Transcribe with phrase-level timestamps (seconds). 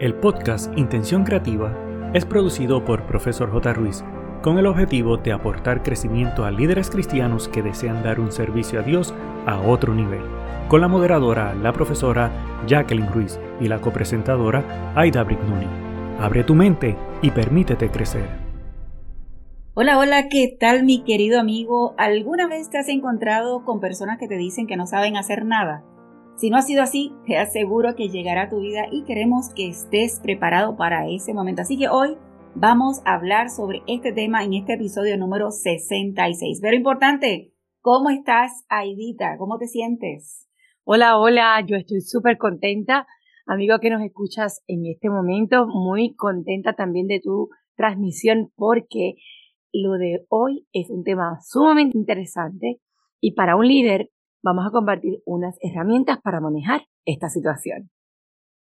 [0.00, 1.76] El podcast Intención Creativa
[2.14, 3.74] es producido por Profesor J.
[3.74, 4.02] Ruiz
[4.40, 8.82] con el objetivo de aportar crecimiento a líderes cristianos que desean dar un servicio a
[8.82, 9.12] Dios
[9.44, 10.22] a otro nivel,
[10.68, 12.32] con la moderadora, la profesora
[12.66, 15.66] Jacqueline Ruiz y la copresentadora Aida Brignoni.
[16.18, 18.26] Abre tu mente y permítete crecer.
[19.74, 21.94] Hola, hola, ¿qué tal mi querido amigo?
[21.98, 25.84] ¿Alguna vez te has encontrado con personas que te dicen que no saben hacer nada?
[26.40, 29.68] Si no ha sido así, te aseguro que llegará a tu vida y queremos que
[29.68, 31.60] estés preparado para ese momento.
[31.60, 32.16] Así que hoy
[32.54, 36.60] vamos a hablar sobre este tema en este episodio número 66.
[36.62, 39.36] Pero importante, ¿cómo estás, Aidita?
[39.36, 40.48] ¿Cómo te sientes?
[40.84, 43.06] Hola, hola, yo estoy súper contenta.
[43.44, 49.16] Amigo que nos escuchas en este momento, muy contenta también de tu transmisión porque
[49.74, 52.80] lo de hoy es un tema sumamente interesante
[53.20, 54.08] y para un líder
[54.42, 57.90] vamos a compartir unas herramientas para manejar esta situación.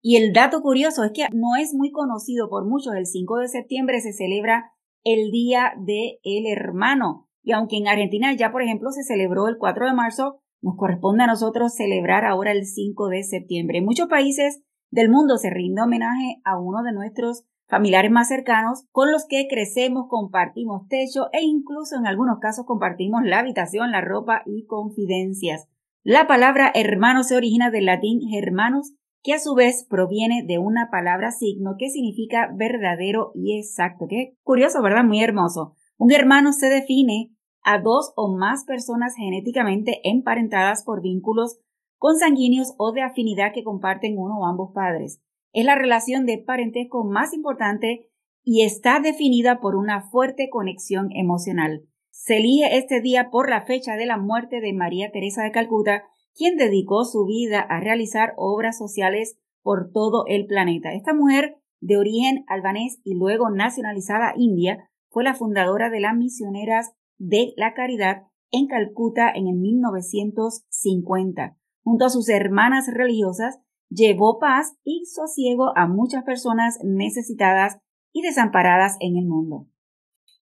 [0.02, 2.94] Y el dato curioso es que no es muy conocido por muchos.
[2.94, 7.28] El 5 de septiembre se celebra el Día del el Hermano.
[7.42, 11.24] Y aunque en Argentina ya, por ejemplo, se celebró el 4 de marzo, nos corresponde
[11.24, 13.78] a nosotros celebrar ahora el 5 de septiembre.
[13.78, 18.84] En muchos países del mundo se rinde homenaje a uno de nuestros familiares más cercanos
[18.91, 24.01] con los que crecemos, compartimos techo e incluso en algunos casos compartimos la habitación, la
[24.01, 25.69] ropa y confidencias.
[26.03, 28.92] La palabra hermano se origina del latín hermanos,
[29.23, 34.05] que a su vez proviene de una palabra signo que significa verdadero y exacto.
[34.07, 35.03] Qué curioso, ¿verdad?
[35.03, 35.73] Muy hermoso.
[35.97, 37.31] Un hermano se define
[37.62, 41.59] a dos o más personas genéticamente emparentadas por vínculos
[41.97, 45.23] consanguíneos o de afinidad que comparten uno o ambos padres
[45.55, 48.10] es la relación de parentesco más importante
[48.42, 51.84] y está definida por una fuerte conexión emocional.
[52.11, 56.02] Se elige este día por la fecha de la muerte de María Teresa de Calcuta,
[56.34, 60.92] quien dedicó su vida a realizar obras sociales por todo el planeta.
[60.92, 66.96] Esta mujer, de origen albanés y luego nacionalizada india, fue la fundadora de las misioneras
[67.17, 71.56] de la caridad en Calcuta en el 1950.
[71.83, 73.61] Junto a sus hermanas religiosas,
[73.94, 77.78] llevó paz y sosiego a muchas personas necesitadas
[78.12, 79.66] y desamparadas en el mundo.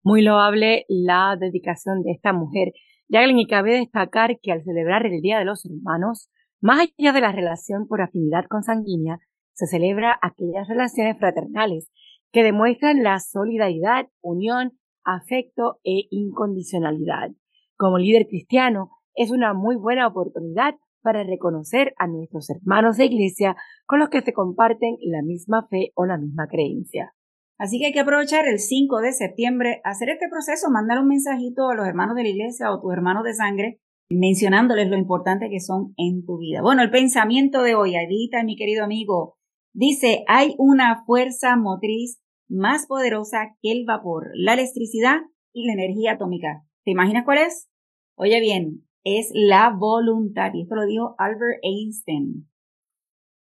[0.02, 2.72] Muy loable la dedicación de esta mujer.
[3.08, 7.20] Jacqueline, y cabe destacar que al celebrar el Día de los Hermanos, más allá de
[7.20, 9.18] la relación por afinidad consanguínea,
[9.52, 11.90] se celebra aquellas relaciones fraternales
[12.32, 14.72] que demuestran la solidaridad, unión,
[15.04, 17.30] afecto e incondicionalidad.
[17.76, 20.74] Como líder cristiano, es una muy buena oportunidad
[21.04, 23.54] para reconocer a nuestros hermanos de iglesia
[23.86, 27.14] con los que se comparten la misma fe o la misma creencia.
[27.58, 31.68] Así que hay que aprovechar el 5 de septiembre, hacer este proceso, mandar un mensajito
[31.68, 35.60] a los hermanos de la iglesia o tus hermanos de sangre, mencionándoles lo importante que
[35.60, 36.62] son en tu vida.
[36.62, 39.36] Bueno, el pensamiento de hoy, Adita, mi querido amigo,
[39.72, 45.18] dice, hay una fuerza motriz más poderosa que el vapor, la electricidad
[45.52, 46.64] y la energía atómica.
[46.84, 47.68] ¿Te imaginas cuál es?
[48.16, 50.52] Oye bien, es la voluntad.
[50.54, 52.48] Y esto lo dijo Albert Einstein.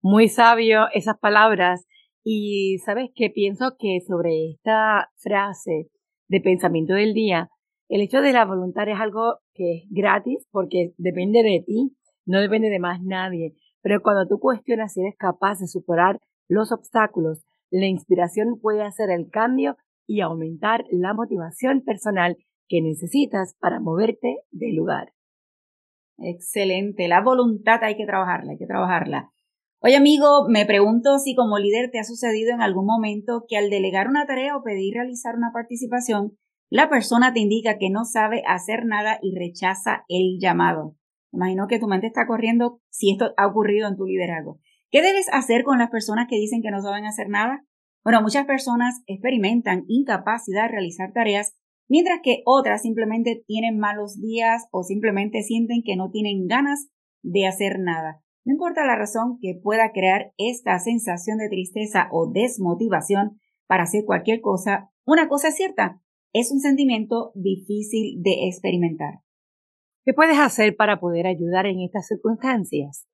[0.01, 1.87] Muy sabio esas palabras.
[2.23, 5.89] Y sabes que pienso que sobre esta frase
[6.27, 7.49] de pensamiento del día,
[7.89, 11.95] el hecho de la voluntad es algo que es gratis porque depende de ti,
[12.25, 13.55] no depende de más nadie.
[13.81, 19.09] Pero cuando tú cuestionas si eres capaz de superar los obstáculos, la inspiración puede hacer
[19.09, 25.13] el cambio y aumentar la motivación personal que necesitas para moverte del lugar.
[26.21, 27.07] Excelente.
[27.07, 29.31] La voluntad hay que trabajarla, hay que trabajarla.
[29.79, 33.71] Oye amigo, me pregunto si como líder te ha sucedido en algún momento que al
[33.71, 36.37] delegar una tarea o pedir realizar una participación,
[36.69, 40.95] la persona te indica que no sabe hacer nada y rechaza el llamado.
[41.33, 44.59] Imagino que tu mente está corriendo si esto ha ocurrido en tu liderazgo.
[44.91, 47.65] ¿Qué debes hacer con las personas que dicen que no saben hacer nada?
[48.03, 51.55] Bueno, muchas personas experimentan incapacidad de realizar tareas
[51.91, 56.89] mientras que otras simplemente tienen malos días o simplemente sienten que no tienen ganas
[57.21, 58.21] de hacer nada.
[58.45, 64.05] No importa la razón que pueda crear esta sensación de tristeza o desmotivación para hacer
[64.05, 66.01] cualquier cosa, una cosa es cierta,
[66.31, 69.15] es un sentimiento difícil de experimentar.
[70.05, 73.05] ¿Qué puedes hacer para poder ayudar en estas circunstancias?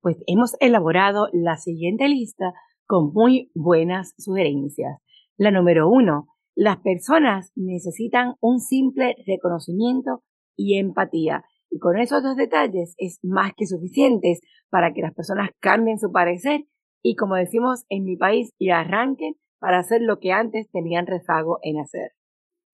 [0.00, 2.52] Pues hemos elaborado la siguiente lista
[2.86, 5.00] con muy buenas sugerencias.
[5.36, 6.28] La número uno,
[6.60, 10.22] las personas necesitan un simple reconocimiento
[10.54, 11.42] y empatía.
[11.70, 16.12] Y con esos dos detalles es más que suficientes para que las personas cambien su
[16.12, 16.66] parecer
[17.02, 21.60] y, como decimos en mi país, y arranquen para hacer lo que antes tenían rezago
[21.62, 22.10] en hacer.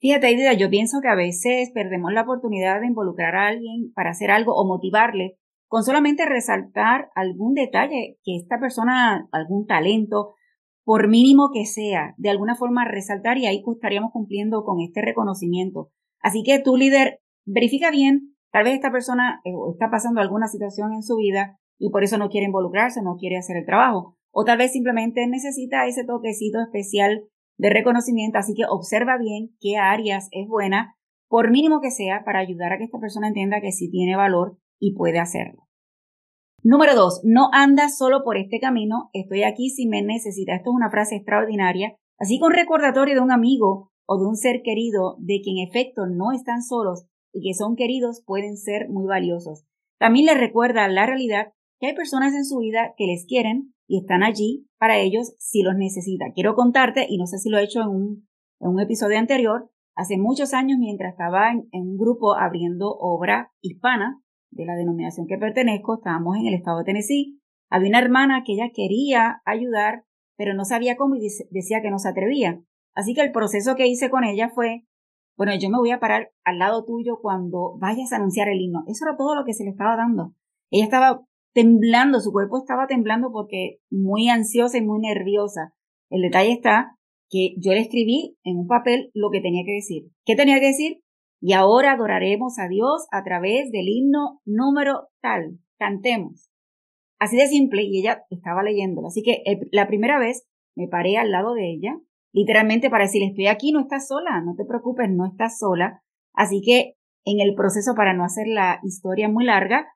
[0.01, 4.11] Fíjate, Idea, yo pienso que a veces perdemos la oportunidad de involucrar a alguien para
[4.11, 5.39] hacer algo o motivarle
[5.69, 10.35] con solamente resaltar algún detalle que esta persona, algún talento
[10.87, 15.91] por mínimo que sea, de alguna forma resaltar y ahí estaríamos cumpliendo con este reconocimiento.
[16.21, 20.93] Así que tu líder, verifica bien, tal vez esta persona eh, está pasando alguna situación
[20.93, 24.17] en su vida y por eso no quiere involucrarse, no quiere hacer el trabajo.
[24.31, 27.25] O tal vez simplemente necesita ese toquecito especial
[27.59, 30.95] de reconocimiento, así que observa bien qué áreas es buena,
[31.29, 34.57] por mínimo que sea, para ayudar a que esta persona entienda que sí tiene valor
[34.79, 35.66] y puede hacerlo.
[36.69, 40.57] Número dos, no andas solo por este camino, estoy aquí si me necesita.
[40.57, 44.35] Esto es una frase extraordinaria, así que un recordatorio de un amigo o de un
[44.35, 48.89] ser querido de que en efecto no están solos y que son queridos pueden ser
[48.89, 49.65] muy valiosos.
[50.01, 54.01] También les recuerda la realidad que hay personas en su vida que les quieren y
[54.01, 56.33] están allí para ellos si los necesita.
[56.35, 58.27] Quiero contarte, y no sé si lo he hecho en
[58.59, 64.21] un episodio anterior, hace muchos años mientras estaba en, un grupo abriendo obra hispana
[64.57, 68.55] de la denominación que pertenezco, estábamos en el estado de Tennessee, había una hermana que
[68.55, 70.05] ella quería ayudar,
[70.37, 72.61] pero no sabía cómo y decía que no se atrevía.
[72.95, 74.85] Así que el proceso que hice con ella fue,
[75.37, 78.85] bueno, yo me voy a parar al lado tuyo cuando vayas a anunciar el himno.
[78.87, 80.35] Eso era todo lo que se le estaba dando.
[80.71, 81.23] Ella estaba
[81.53, 85.75] temblando, su cuerpo estaba temblando porque muy ansiosa y muy nerviosa.
[86.11, 86.97] El detalle está
[87.29, 90.05] que yo le escribí en un papel lo que tenía que decir.
[90.25, 91.01] ¿Qué tenía que decir?
[91.41, 95.59] Y ahora adoraremos a Dios a través del himno número tal.
[95.79, 96.51] Cantemos.
[97.19, 99.09] Así de simple, y ella estaba leyéndolo.
[99.09, 99.43] Así que
[99.73, 101.99] la primera vez me paré al lado de ella,
[102.33, 106.03] literalmente para decirle, estoy aquí, no estás sola, no te preocupes, no estás sola.
[106.35, 106.95] Así que
[107.25, 109.87] en el proceso, para no hacer la historia muy larga,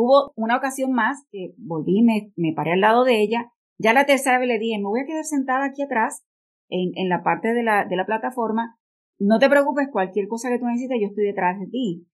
[0.00, 3.50] Hubo una ocasión más que volví, me, me paré al lado de ella.
[3.78, 6.22] Ya la tercera vez le dije, me voy a quedar sentada aquí atrás,
[6.68, 8.78] en, en la parte de la, de la plataforma.
[9.18, 12.06] No te preocupes, cualquier cosa que tú necesites, yo estoy detrás de ti.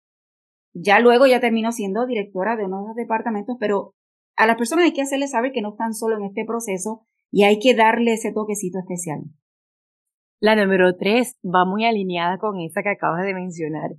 [0.73, 3.95] Ya luego ya terminó siendo directora de uno de los departamentos, pero
[4.37, 7.45] a las personas hay que hacerles saber que no están solo en este proceso y
[7.45, 9.21] hay que darle ese toquecito especial.
[10.41, 13.91] La número tres va muy alineada con esa que acabas de mencionar.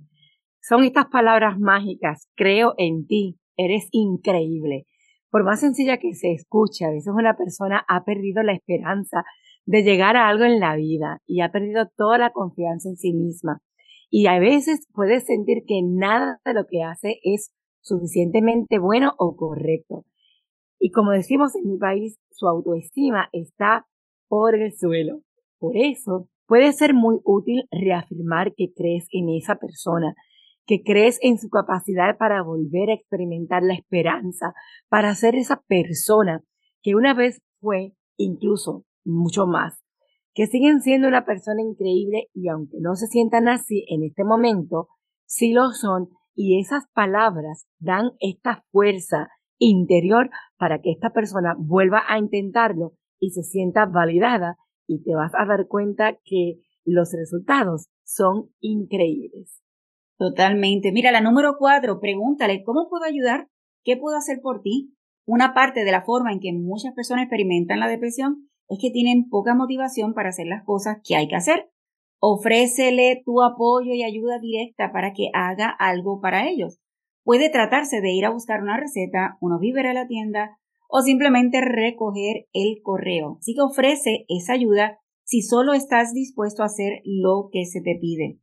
[0.60, 4.86] Son estas palabras mágicas, creo en ti, eres increíble.
[5.30, 9.24] Por más sencilla que se escuche, a veces una persona ha perdido la esperanza
[9.66, 13.12] de llegar a algo en la vida y ha perdido toda la confianza en sí
[13.12, 13.60] misma.
[14.08, 19.36] Y a veces puede sentir que nada de lo que hace es suficientemente bueno o
[19.36, 20.04] correcto.
[20.78, 23.86] Y como decimos en mi país, su autoestima está
[24.28, 25.20] por el suelo.
[25.58, 30.14] Por eso puede ser muy útil reafirmar que crees en esa persona,
[30.64, 34.52] que crees en su capacidad para volver a experimentar la esperanza,
[34.88, 36.42] para ser esa persona
[36.82, 39.82] que una vez fue, incluso mucho más,
[40.34, 44.88] que siguen siendo una persona increíble y aunque no se sientan así en este momento,
[45.24, 52.02] sí lo son y esas palabras dan esta fuerza interior para que esta persona vuelva
[52.06, 54.56] a intentarlo y se sienta validada
[54.86, 59.62] y te vas a dar cuenta que los resultados son increíbles.
[60.18, 60.92] Totalmente.
[60.92, 63.48] Mira, la número cuatro, pregúntale, ¿cómo puedo ayudar?
[63.82, 64.94] ¿Qué puedo hacer por ti?
[65.26, 69.28] Una parte de la forma en que muchas personas experimentan la depresión es que tienen
[69.28, 71.70] poca motivación para hacer las cosas que hay que hacer.
[72.20, 76.78] Ofrécele tu apoyo y ayuda directa para que haga algo para ellos.
[77.22, 80.58] Puede tratarse de ir a buscar una receta, unos víveres a la tienda
[80.88, 83.38] o simplemente recoger el correo.
[83.40, 87.98] Así que ofrece esa ayuda si solo estás dispuesto a hacer lo que se te
[88.00, 88.38] pide.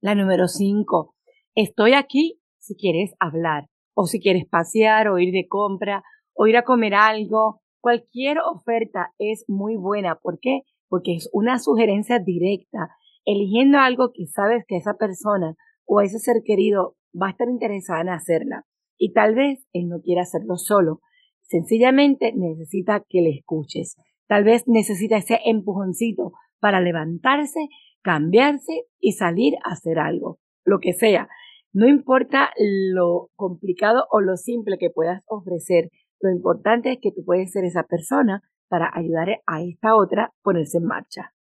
[0.00, 1.14] La número cinco,
[1.54, 6.02] estoy aquí si quieres hablar, o si quieres pasear, o ir de compra,
[6.34, 7.62] o ir a comer algo.
[7.84, 10.14] Cualquier oferta es muy buena.
[10.14, 10.62] ¿Por qué?
[10.88, 12.88] Porque es una sugerencia directa,
[13.26, 18.00] eligiendo algo que sabes que esa persona o ese ser querido va a estar interesada
[18.00, 18.64] en hacerla.
[18.96, 21.00] Y tal vez él no quiera hacerlo solo.
[21.42, 23.98] Sencillamente necesita que le escuches.
[24.28, 27.68] Tal vez necesita ese empujoncito para levantarse
[28.02, 31.28] cambiarse y salir a hacer algo, lo que sea.
[31.74, 35.90] No importa lo complicado o lo simple que puedas ofrecer,
[36.24, 40.32] lo importante es que tú puedes ser esa persona para ayudar a esta otra a
[40.42, 41.34] ponerse en marcha.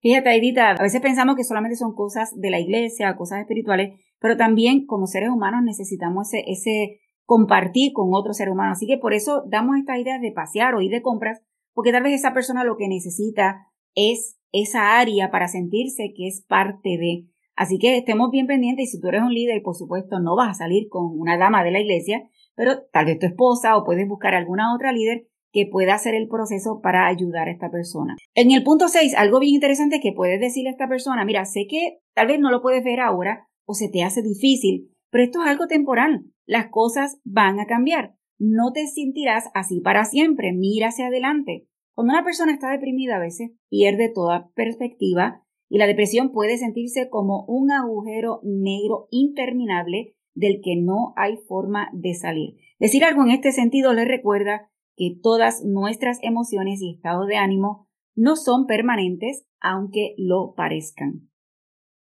[0.00, 4.36] Fíjate, Edita, a veces pensamos que solamente son cosas de la iglesia, cosas espirituales, pero
[4.36, 8.76] también como seres humanos necesitamos ese, ese compartir con otros seres humanos.
[8.76, 11.40] Así que por eso damos esta idea de pasear o ir de compras,
[11.72, 16.44] porque tal vez esa persona lo que necesita es esa área para sentirse que es
[16.46, 17.26] parte de.
[17.56, 20.50] Así que estemos bien pendientes y si tú eres un líder, por supuesto, no vas
[20.50, 22.22] a salir con una dama de la iglesia,
[22.58, 26.26] pero tal vez tu esposa o puedes buscar alguna otra líder que pueda hacer el
[26.26, 28.16] proceso para ayudar a esta persona.
[28.34, 31.66] En el punto 6, algo bien interesante que puedes decirle a esta persona, mira, sé
[31.70, 35.40] que tal vez no lo puedes ver ahora o se te hace difícil, pero esto
[35.40, 36.24] es algo temporal.
[36.46, 38.16] Las cosas van a cambiar.
[38.40, 40.52] No te sentirás así para siempre.
[40.52, 41.68] Mira hacia adelante.
[41.94, 47.08] Cuando una persona está deprimida a veces pierde toda perspectiva y la depresión puede sentirse
[47.08, 52.56] como un agujero negro interminable del que no hay forma de salir.
[52.78, 57.88] Decir algo en este sentido le recuerda que todas nuestras emociones y estados de ánimo
[58.14, 61.28] no son permanentes, aunque lo parezcan.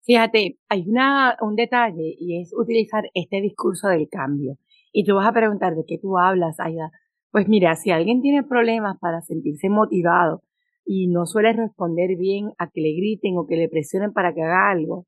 [0.01, 4.57] Fíjate, hay una, un detalle y es utilizar este discurso del cambio.
[4.91, 6.91] Y tú vas a preguntar de qué tú hablas, Aida.
[7.31, 10.41] Pues mira, si alguien tiene problemas para sentirse motivado
[10.85, 14.41] y no suele responder bien a que le griten o que le presionen para que
[14.41, 15.05] haga algo,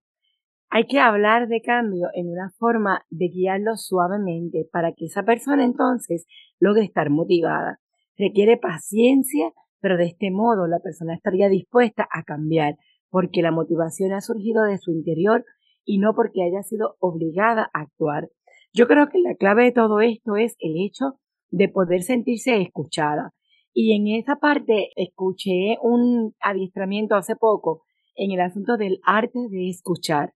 [0.69, 5.63] hay que hablar de cambio en una forma de guiarlo suavemente para que esa persona
[5.63, 6.25] entonces
[6.60, 7.79] logre estar motivada.
[8.17, 12.75] Requiere paciencia, pero de este modo la persona estaría dispuesta a cambiar
[13.10, 15.45] porque la motivación ha surgido de su interior
[15.86, 18.29] y no porque haya sido obligada a actuar.
[18.74, 21.19] Yo creo que la clave de todo esto es el hecho
[21.50, 23.31] de poder sentirse escuchada.
[23.74, 27.84] Y en esa parte escuché un adiestramiento hace poco
[28.15, 30.34] en el asunto del arte de escuchar.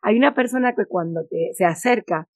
[0.00, 2.28] Hay una persona que cuando te, se acerca,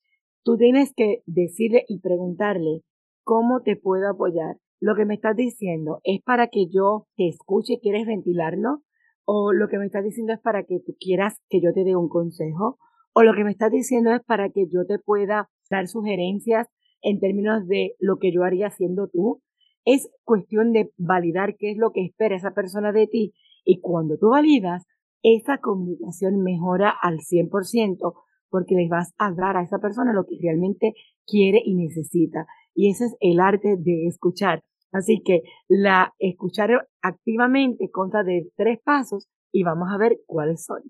[0.43, 2.81] tú tienes que decirle y preguntarle
[3.23, 4.57] cómo te puedo apoyar.
[4.79, 8.83] Lo que me estás diciendo es para que yo te escuche, ¿quieres ventilarlo?
[9.25, 11.95] O lo que me estás diciendo es para que tú quieras que yo te dé
[11.95, 12.77] un consejo.
[13.13, 16.67] O lo que me estás diciendo es para que yo te pueda dar sugerencias
[17.01, 19.41] en términos de lo que yo haría siendo tú.
[19.85, 23.33] Es cuestión de validar qué es lo que espera esa persona de ti.
[23.63, 24.85] Y cuando tú validas,
[25.23, 28.13] esa comunicación mejora al 100%
[28.49, 30.93] porque les vas a dar a esa persona lo que realmente
[31.25, 32.45] quiere y necesita.
[32.75, 34.63] Y ese es el arte de escuchar.
[34.91, 40.83] Así que la escuchar activamente consta de tres pasos y vamos a ver cuáles son.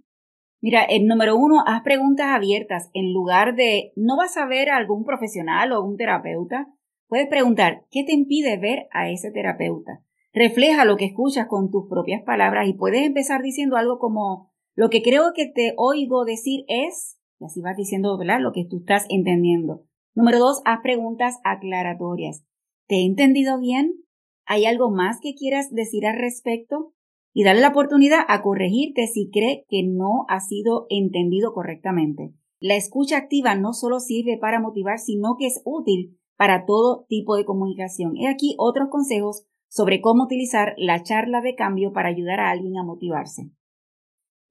[0.62, 2.90] Mira, el número uno, haz preguntas abiertas.
[2.94, 6.68] En lugar de no vas a ver a algún profesional o un terapeuta,
[7.08, 10.02] puedes preguntar, ¿qué te impide ver a ese terapeuta?
[10.34, 14.90] Refleja lo que escuchas con tus propias palabras y puedes empezar diciendo algo como lo
[14.90, 18.18] que creo que te oigo decir es, y así vas diciendo.
[18.18, 19.86] Lo que tú estás entendiendo.
[20.16, 22.44] Número dos, haz preguntas aclaratorias.
[22.88, 24.04] ¿Te he entendido bien?
[24.46, 26.94] ¿Hay algo más que quieras decir al respecto?
[27.34, 32.34] Y dale la oportunidad a corregirte si cree que no ha sido entendido correctamente.
[32.60, 37.36] La escucha activa no solo sirve para motivar, sino que es útil para todo tipo
[37.36, 38.16] de comunicación.
[38.18, 42.78] He aquí otros consejos sobre cómo utilizar la charla de cambio para ayudar a alguien
[42.78, 43.50] a motivarse.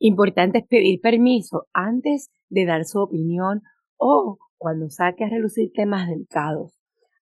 [0.01, 3.63] Importante es pedir permiso antes de dar su opinión
[3.97, 6.77] o cuando saque a relucir temas delicados.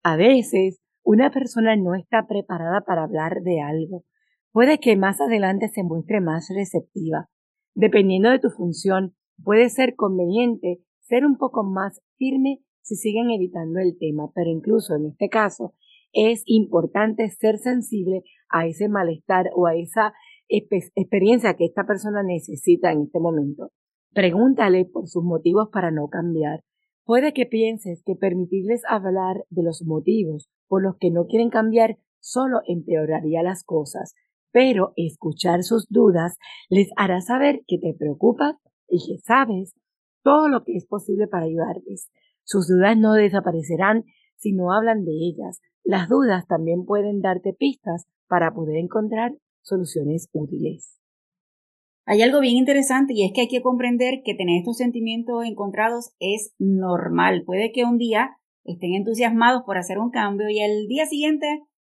[0.05, 4.05] A veces una persona no está preparada para hablar de algo.
[4.53, 7.29] Puede que más adelante se muestre más receptiva.
[7.75, 13.81] Dependiendo de tu función, puede ser conveniente ser un poco más firme si siguen evitando
[13.81, 15.75] el tema, pero incluso en este caso
[16.13, 20.13] es importante ser sensible a ese malestar o a esa
[20.49, 23.71] experiencia que esta persona necesita en este momento.
[24.15, 26.65] Pregúntale por sus motivos para no cambiar.
[27.05, 31.99] Puede que pienses que permitirles hablar de los motivos por los que no quieren cambiar
[32.21, 34.15] solo empeoraría las cosas,
[34.51, 36.37] pero escuchar sus dudas
[36.69, 38.57] les hará saber que te preocupas
[38.89, 39.75] y que sabes
[40.23, 42.11] todo lo que es posible para ayudarles.
[42.45, 44.05] Sus dudas no desaparecerán
[44.39, 50.29] si no hablan de ellas, las dudas también pueden darte pistas para poder encontrar soluciones
[50.33, 50.99] útiles.
[52.07, 56.13] Hay algo bien interesante y es que hay que comprender que tener estos sentimientos encontrados
[56.21, 57.43] es normal.
[57.45, 61.47] Puede que un día estén entusiasmados por hacer un cambio y el día siguiente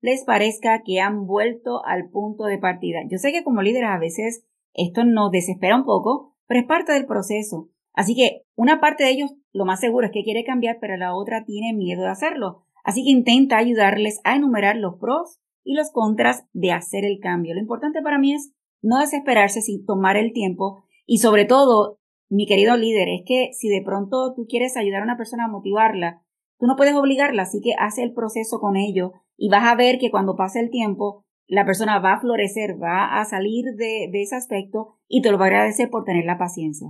[0.02, 3.00] les parezca que han vuelto al punto de partida.
[3.10, 4.44] Yo sé que como líderes a veces
[4.74, 7.70] esto nos desespera un poco, pero es parte del proceso.
[7.94, 11.16] Así que una parte de ellos lo más seguro es que quiere cambiar, pero la
[11.16, 12.64] otra tiene miedo de hacerlo.
[12.84, 17.54] Así que intenta ayudarles a enumerar los pros y los contras de hacer el cambio.
[17.54, 22.48] Lo importante para mí es no desesperarse sin tomar el tiempo y sobre todo, mi
[22.48, 26.22] querido líder, es que si de pronto tú quieres ayudar a una persona a motivarla,
[26.58, 30.00] tú no puedes obligarla, así que hace el proceso con ello y vas a ver
[30.00, 34.22] que cuando pase el tiempo, la persona va a florecer, va a salir de, de
[34.22, 36.88] ese aspecto y te lo va a agradecer por tener la paciencia.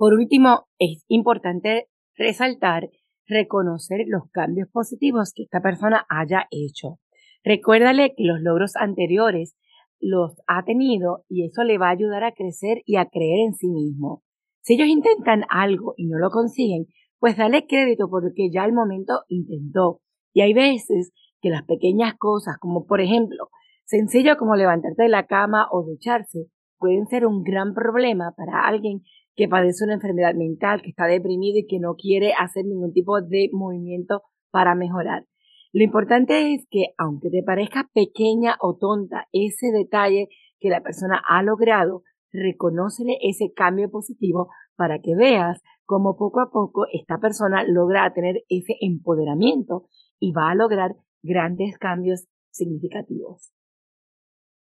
[0.00, 2.88] Por último, es importante resaltar
[3.26, 6.98] reconocer los cambios positivos que esta persona haya hecho.
[7.44, 9.58] Recuérdale que los logros anteriores
[10.00, 13.52] los ha tenido y eso le va a ayudar a crecer y a creer en
[13.52, 14.22] sí mismo.
[14.62, 16.86] Si ellos intentan algo y no lo consiguen,
[17.18, 20.00] pues dale crédito porque ya al momento intentó.
[20.32, 23.50] Y hay veces que las pequeñas cosas, como por ejemplo,
[23.84, 26.46] sencillo como levantarte de la cama o ducharse,
[26.78, 29.02] pueden ser un gran problema para alguien
[29.40, 33.22] que padece una enfermedad mental, que está deprimido y que no quiere hacer ningún tipo
[33.22, 34.20] de movimiento
[34.50, 35.24] para mejorar.
[35.72, 40.28] Lo importante es que, aunque te parezca pequeña o tonta ese detalle
[40.58, 46.50] que la persona ha logrado, reconócele ese cambio positivo para que veas cómo poco a
[46.50, 49.86] poco esta persona logra tener ese empoderamiento
[50.18, 53.54] y va a lograr grandes cambios significativos.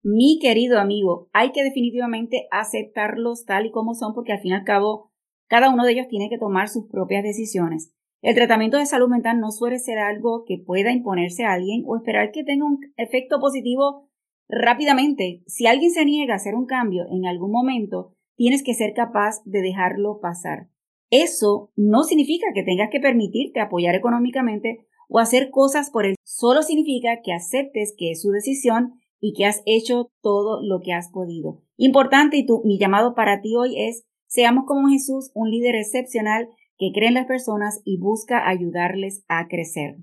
[0.08, 4.54] Mi querido amigo, hay que definitivamente aceptarlos tal y como son porque al fin y
[4.54, 5.10] al cabo
[5.48, 7.92] cada uno de ellos tiene que tomar sus propias decisiones.
[8.22, 11.96] El tratamiento de salud mental no suele ser algo que pueda imponerse a alguien o
[11.96, 14.08] esperar que tenga un efecto positivo
[14.48, 15.42] rápidamente.
[15.48, 19.42] Si alguien se niega a hacer un cambio en algún momento, tienes que ser capaz
[19.44, 20.70] de dejarlo pasar.
[21.10, 26.14] Eso no significa que tengas que permitirte apoyar económicamente o hacer cosas por él.
[26.24, 30.94] Solo significa que aceptes que es su decisión y que has hecho todo lo que
[30.94, 31.64] has podido.
[31.78, 36.48] Importante y tu, mi llamado para ti hoy es seamos como Jesús, un líder excepcional
[36.78, 39.96] que cree en las personas y busca ayudarles a crecer.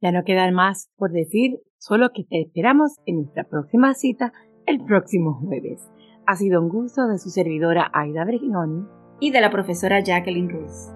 [0.00, 4.32] Ya no queda más por decir, solo que te esperamos en nuestra próxima cita
[4.64, 5.86] el próximo jueves.
[6.26, 8.86] Ha sido un gusto de su servidora Aida Brignoni
[9.20, 10.95] y de la profesora Jacqueline Ruiz.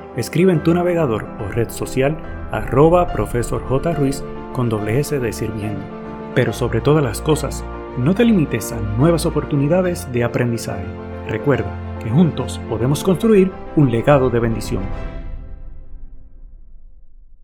[0.17, 2.17] escribe en tu navegador o red social
[2.51, 3.93] arroba profesor J.
[3.93, 5.81] Ruiz con doble S de sirviendo.
[6.35, 7.63] Pero sobre todas las cosas,
[7.97, 10.85] no te limites a nuevas oportunidades de aprendizaje.
[11.27, 14.83] Recuerda que juntos podemos construir un legado de bendición.